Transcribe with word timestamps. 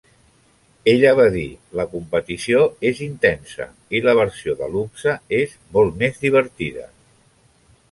Ella 0.93 1.09
va 1.19 1.25
dir 1.35 1.43
"la 1.79 1.85
competició 1.91 2.63
és 2.91 3.03
intensa" 3.09 3.69
i 3.99 4.03
la 4.07 4.17
versió 4.23 4.57
deluxe 4.65 5.15
"és 5.43 5.57
molt 5.79 6.03
més 6.03 6.21
divertida. 6.27 6.91